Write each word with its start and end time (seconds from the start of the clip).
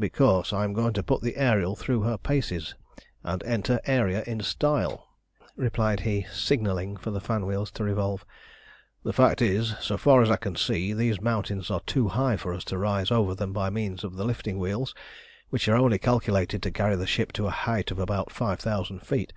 "Because 0.00 0.52
I 0.52 0.64
am 0.64 0.72
going 0.72 0.94
to 0.94 1.02
put 1.04 1.22
the 1.22 1.36
Ariel 1.36 1.76
through 1.76 2.00
her 2.00 2.18
paces, 2.18 2.74
and 3.22 3.40
enter 3.44 3.78
Aeria 3.86 4.24
in 4.26 4.40
style," 4.40 5.06
replied 5.54 6.00
he, 6.00 6.26
signalling 6.32 6.96
for 6.96 7.12
the 7.12 7.20
fan 7.20 7.46
wheels 7.46 7.70
to 7.74 7.84
revolve. 7.84 8.26
"The 9.04 9.12
fact 9.12 9.40
is 9.40 9.70
that, 9.70 9.82
so 9.84 9.96
far 9.96 10.22
as 10.22 10.28
I 10.28 10.38
can 10.38 10.56
see, 10.56 10.92
these 10.92 11.20
mountains 11.20 11.70
are 11.70 11.82
too 11.86 12.08
high 12.08 12.36
for 12.36 12.52
us 12.52 12.64
to 12.64 12.78
rise 12.78 13.12
over 13.12 13.32
them 13.32 13.52
by 13.52 13.70
means 13.70 14.02
of 14.02 14.16
the 14.16 14.24
lifting 14.24 14.58
wheels, 14.58 14.92
which 15.50 15.68
are 15.68 15.76
only 15.76 15.98
calculated 16.00 16.62
to 16.64 16.72
carry 16.72 16.96
the 16.96 17.06
ship 17.06 17.30
to 17.34 17.46
a 17.46 17.50
height 17.50 17.92
of 17.92 18.00
about 18.00 18.32
five 18.32 18.58
thousand 18.58 19.06
feet. 19.06 19.32